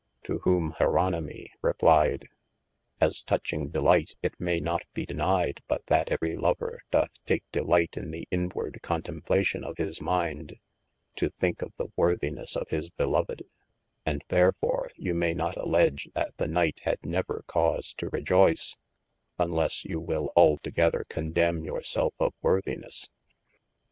[0.23, 2.27] To whome yeronimy replied,
[2.99, 7.95] as touching delight, it maye not be denied but that every lover doth take delight
[7.95, 10.55] in the inward contemplation of his mind,
[11.17, 13.43] to think of the worthines of his beloved:
[13.87, 18.75] & there fore you maie not alledge that the Knight had never cause to rejoyce,
[19.37, 23.11] unlesse you will altogeather condemne your selfe of worthines.